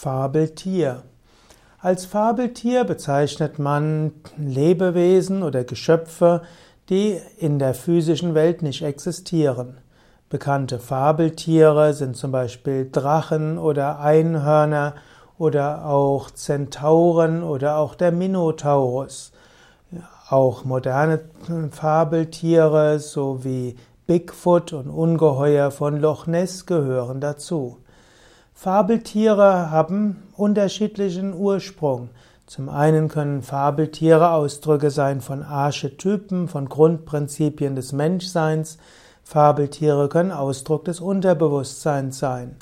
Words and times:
Fabeltier. 0.00 1.02
Als 1.78 2.06
Fabeltier 2.06 2.84
bezeichnet 2.84 3.58
man 3.58 4.12
Lebewesen 4.38 5.42
oder 5.42 5.62
Geschöpfe, 5.64 6.40
die 6.88 7.20
in 7.36 7.58
der 7.58 7.74
physischen 7.74 8.34
Welt 8.34 8.62
nicht 8.62 8.80
existieren. 8.80 9.76
Bekannte 10.30 10.78
Fabeltiere 10.78 11.92
sind 11.92 12.16
zum 12.16 12.32
Beispiel 12.32 12.88
Drachen 12.90 13.58
oder 13.58 14.00
Einhörner 14.00 14.94
oder 15.36 15.84
auch 15.84 16.30
Zentauren 16.30 17.42
oder 17.42 17.76
auch 17.76 17.94
der 17.94 18.10
Minotaurus. 18.10 19.32
Auch 20.30 20.64
moderne 20.64 21.20
Fabeltiere 21.72 23.00
sowie 23.00 23.76
Bigfoot 24.06 24.72
und 24.72 24.88
Ungeheuer 24.88 25.70
von 25.70 26.00
Loch 26.00 26.26
Ness 26.26 26.64
gehören 26.64 27.20
dazu. 27.20 27.76
Fabeltiere 28.62 29.70
haben 29.70 30.22
unterschiedlichen 30.36 31.32
Ursprung. 31.32 32.10
Zum 32.44 32.68
einen 32.68 33.08
können 33.08 33.40
Fabeltiere 33.40 34.32
Ausdrücke 34.32 34.90
sein 34.90 35.22
von 35.22 35.42
Archetypen, 35.42 36.46
von 36.46 36.68
Grundprinzipien 36.68 37.74
des 37.74 37.92
Menschseins. 37.92 38.76
Fabeltiere 39.24 40.10
können 40.10 40.30
Ausdruck 40.30 40.84
des 40.84 41.00
Unterbewusstseins 41.00 42.18
sein. 42.18 42.56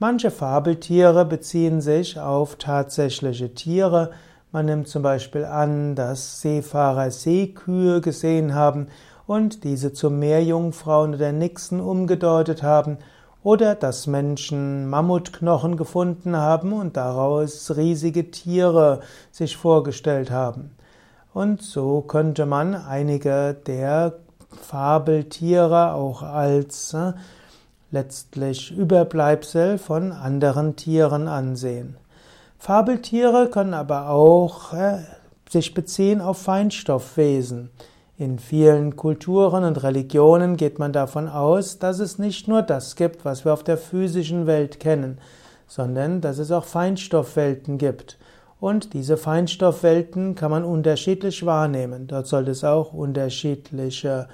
Manche 0.00 0.32
Fabeltiere 0.32 1.24
beziehen 1.24 1.80
sich 1.80 2.18
auf 2.18 2.56
tatsächliche 2.56 3.54
Tiere. 3.54 4.10
Man 4.50 4.66
nimmt 4.66 4.88
zum 4.88 5.04
Beispiel 5.04 5.44
an, 5.44 5.94
dass 5.94 6.40
Seefahrer 6.40 7.12
Seekühe 7.12 8.00
gesehen 8.00 8.56
haben 8.56 8.88
und 9.28 9.62
diese 9.62 9.92
zu 9.92 10.10
Meerjungfrauen 10.10 11.14
oder 11.14 11.30
Nixen 11.30 11.78
umgedeutet 11.80 12.64
haben 12.64 12.98
oder 13.44 13.76
dass 13.76 14.08
Menschen 14.08 14.88
Mammutknochen 14.88 15.76
gefunden 15.76 16.34
haben 16.34 16.72
und 16.72 16.96
daraus 16.96 17.76
riesige 17.76 18.32
Tiere 18.32 19.00
sich 19.30 19.56
vorgestellt 19.56 20.32
haben. 20.32 20.74
Und 21.34 21.62
so 21.62 22.00
könnte 22.00 22.46
man 22.46 22.74
einige 22.74 23.54
der 23.54 24.14
Fabeltiere 24.50 25.92
auch 25.92 26.22
als 26.22 26.94
äh, 26.94 27.12
letztlich 27.90 28.70
Überbleibsel 28.70 29.78
von 29.78 30.12
anderen 30.12 30.76
Tieren 30.76 31.28
ansehen. 31.28 31.96
Fabeltiere 32.58 33.50
können 33.50 33.74
aber 33.74 34.08
auch 34.08 34.72
äh, 34.72 35.00
sich 35.50 35.74
beziehen 35.74 36.22
auf 36.22 36.38
Feinstoffwesen. 36.38 37.70
In 38.16 38.38
vielen 38.38 38.94
Kulturen 38.94 39.64
und 39.64 39.82
Religionen 39.82 40.56
geht 40.56 40.78
man 40.78 40.92
davon 40.92 41.28
aus, 41.28 41.80
dass 41.80 41.98
es 41.98 42.16
nicht 42.16 42.46
nur 42.46 42.62
das 42.62 42.94
gibt, 42.94 43.24
was 43.24 43.44
wir 43.44 43.52
auf 43.52 43.64
der 43.64 43.76
physischen 43.76 44.46
Welt 44.46 44.78
kennen, 44.78 45.18
sondern 45.66 46.20
dass 46.20 46.38
es 46.38 46.52
auch 46.52 46.64
Feinstoffwelten 46.64 47.76
gibt. 47.76 48.16
Und 48.60 48.94
diese 48.94 49.16
Feinstoffwelten 49.16 50.36
kann 50.36 50.52
man 50.52 50.62
unterschiedlich 50.62 51.44
wahrnehmen. 51.44 52.06
Dort 52.06 52.28
sollte 52.28 52.52
es 52.52 52.62
auch 52.62 52.92
unterschiedliche 52.92 54.28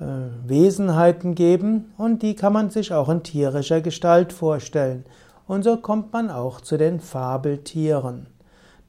äh, 0.00 0.04
Wesenheiten 0.46 1.34
geben 1.34 1.92
und 1.98 2.22
die 2.22 2.34
kann 2.34 2.54
man 2.54 2.70
sich 2.70 2.94
auch 2.94 3.10
in 3.10 3.22
tierischer 3.22 3.82
Gestalt 3.82 4.32
vorstellen. 4.32 5.04
Und 5.46 5.64
so 5.64 5.76
kommt 5.76 6.14
man 6.14 6.30
auch 6.30 6.62
zu 6.62 6.78
den 6.78 6.98
Fabeltieren. 6.98 8.28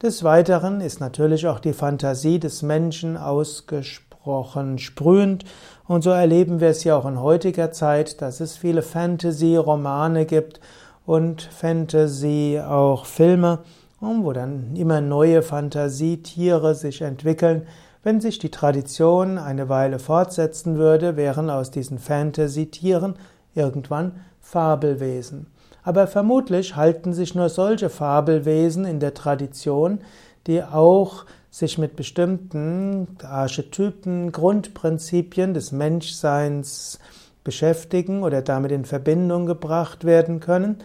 Des 0.00 0.24
Weiteren 0.24 0.80
ist 0.80 0.98
natürlich 0.98 1.46
auch 1.46 1.60
die 1.60 1.74
Fantasie 1.74 2.38
des 2.38 2.62
Menschen 2.62 3.18
ausgesprochen 3.18 4.09
ausgesprochen 4.30 4.78
sprühend. 4.78 5.44
Und 5.86 6.02
so 6.02 6.10
erleben 6.10 6.60
wir 6.60 6.68
es 6.68 6.84
ja 6.84 6.96
auch 6.96 7.06
in 7.06 7.20
heutiger 7.20 7.72
Zeit, 7.72 8.22
dass 8.22 8.40
es 8.40 8.56
viele 8.56 8.82
Fantasy-Romane 8.82 10.24
gibt 10.24 10.60
und 11.04 11.42
Fantasy 11.42 12.60
auch 12.64 13.06
Filme, 13.06 13.58
wo 14.00 14.32
dann 14.32 14.76
immer 14.76 15.00
neue 15.00 15.42
Fantasietiere 15.42 16.74
sich 16.74 17.02
entwickeln. 17.02 17.66
Wenn 18.02 18.20
sich 18.20 18.38
die 18.38 18.50
Tradition 18.50 19.36
eine 19.36 19.68
Weile 19.68 19.98
fortsetzen 19.98 20.78
würde, 20.78 21.16
wären 21.16 21.50
aus 21.50 21.70
diesen 21.70 21.98
Fantasy-Tieren 21.98 23.14
irgendwann 23.54 24.12
Fabelwesen. 24.40 25.46
Aber 25.82 26.06
vermutlich 26.06 26.76
halten 26.76 27.12
sich 27.12 27.34
nur 27.34 27.48
solche 27.48 27.90
Fabelwesen 27.90 28.84
in 28.84 29.00
der 29.00 29.12
Tradition, 29.12 30.00
die 30.46 30.62
auch 30.62 31.24
sich 31.50 31.78
mit 31.78 31.96
bestimmten 31.96 33.08
Archetypen, 33.22 34.32
Grundprinzipien 34.32 35.52
des 35.52 35.72
Menschseins 35.72 37.00
beschäftigen 37.42 38.22
oder 38.22 38.42
damit 38.42 38.70
in 38.70 38.84
Verbindung 38.84 39.46
gebracht 39.46 40.04
werden 40.04 40.40
können. 40.40 40.76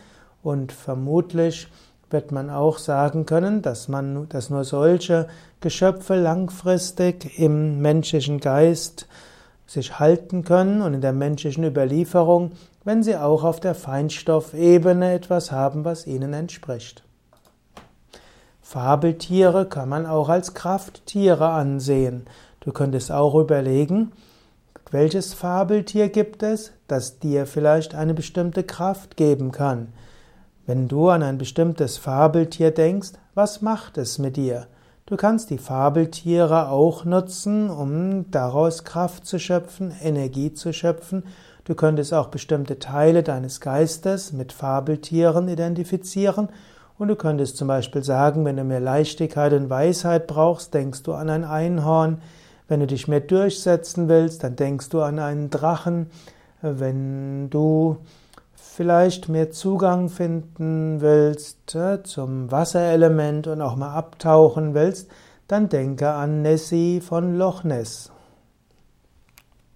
Und 0.42 0.72
vermutlich 0.72 1.68
wird 2.10 2.32
man 2.32 2.50
auch 2.50 2.78
sagen 2.78 3.26
können, 3.26 3.62
dass 3.62 3.88
man, 3.88 4.28
dass 4.30 4.50
nur 4.50 4.64
solche 4.64 5.28
Geschöpfe 5.60 6.16
langfristig 6.16 7.40
im 7.40 7.82
menschlichen 7.82 8.40
Geist 8.40 9.08
sich 9.68 10.00
halten 10.00 10.44
können 10.44 10.82
und 10.82 10.94
in 10.94 11.02
der 11.02 11.14
menschlichen 11.14 11.64
Überlieferung, 11.64 12.52
wenn 12.84 13.02
sie 13.02 13.18
auch 13.18 13.44
auf 13.44 13.60
der 13.60 13.74
Feinstoffebene 13.74 15.14
etwas 15.14 15.52
haben, 15.52 15.86
was 15.86 16.06
ihnen 16.06 16.34
entspricht. 16.34 17.05
Fabeltiere 18.68 19.68
kann 19.68 19.90
man 19.90 20.08
auch 20.08 20.28
als 20.28 20.56
Krafttiere 20.56 21.50
ansehen. 21.50 22.26
Du 22.62 22.72
könntest 22.72 23.12
auch 23.12 23.36
überlegen, 23.36 24.12
welches 24.90 25.36
Fabeltier 25.36 26.10
gibt 26.10 26.42
es, 26.42 26.72
das 26.88 27.20
dir 27.20 27.46
vielleicht 27.46 27.94
eine 27.94 28.16
bestimmte 28.16 28.64
Kraft 28.64 29.18
geben 29.18 29.52
kann. 29.52 29.94
Wenn 30.66 30.88
du 30.88 31.10
an 31.10 31.22
ein 31.22 31.38
bestimmtes 31.38 32.00
Fabeltier 32.00 32.72
denkst, 32.72 33.10
was 33.36 33.62
macht 33.62 34.00
es 34.00 34.18
mit 34.18 34.36
dir? 34.36 34.66
Du 35.06 35.16
kannst 35.16 35.52
die 35.52 35.60
Fabeltiere 35.60 36.70
auch 36.70 37.06
nutzen, 37.06 37.70
um 37.70 38.32
daraus 38.32 38.84
Kraft 38.84 39.28
zu 39.28 39.38
schöpfen, 39.38 39.94
Energie 40.02 40.54
zu 40.54 40.74
schöpfen. 40.74 41.24
Du 41.66 41.76
könntest 41.76 42.16
auch 42.16 42.30
bestimmte 42.30 42.80
Teile 42.80 43.22
deines 43.22 43.62
Geistes 43.62 44.34
mit 44.34 44.52
Fabeltieren 44.52 45.50
identifizieren 45.50 46.50
und 46.98 47.10
du 47.10 47.16
könntest 47.16 47.58
zum 47.58 47.68
Beispiel 47.68 48.04
sagen, 48.04 48.46
wenn 48.46 48.58
du 48.58 48.64
mehr 48.64 48.80
Leichtigkeit 48.80 49.54
und 49.54 49.70
Weisheit 49.70 50.28
brauchst, 50.28 50.74
denkst 50.74 51.04
du 51.04 51.14
an 51.14 51.30
ein 51.30 51.44
Einhorn. 51.44 52.22
Wenn 52.68 52.80
du 52.80 52.88
dich 52.88 53.08
mehr 53.08 53.20
durchsetzen 53.20 54.08
willst, 54.08 54.44
dann 54.44 54.56
denkst 54.56 54.90
du 54.90 55.02
an 55.02 55.20
einen 55.20 55.50
Drachen. 55.50 56.10
Wenn 56.62 57.50
du 57.50 57.98
vielleicht 58.56 59.30
mehr 59.30 59.52
Zugang 59.52 60.10
finden 60.10 61.00
willst 61.00 61.76
äh, 61.76 62.02
zum 62.04 62.52
Wasserelement 62.52 63.48
und 63.48 63.62
auch 63.62 63.76
mal 63.76 63.94
abtauchen 63.94 64.74
willst, 64.74 65.10
dann 65.48 65.70
denke 65.70 66.10
an 66.10 66.42
Nessie 66.42 67.02
von 67.02 67.38
Loch 67.38 67.64
Ness. 67.64 68.12